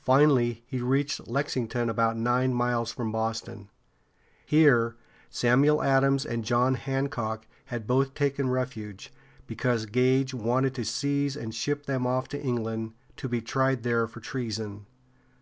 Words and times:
Finally 0.00 0.64
he 0.66 0.80
reached 0.80 1.22
Lex´ing 1.26 1.68
ton, 1.68 1.90
about 1.90 2.16
nine 2.16 2.54
miles 2.54 2.90
from 2.90 3.12
Boston. 3.12 3.68
Here 4.46 4.96
Samuel 5.28 5.82
Adams 5.82 6.24
and 6.24 6.46
John 6.46 6.76
Hancock 6.76 7.46
had 7.66 7.86
both 7.86 8.14
taken 8.14 8.48
refuge, 8.48 9.12
because 9.46 9.84
Gage 9.84 10.32
wanted 10.32 10.74
to 10.76 10.84
seize 10.86 11.36
and 11.36 11.54
ship 11.54 11.84
them 11.84 12.06
off 12.06 12.26
to 12.28 12.40
England, 12.42 12.94
to 13.18 13.28
be 13.28 13.42
tried 13.42 13.82
there 13.82 14.06
for 14.06 14.20
treason. 14.20 14.86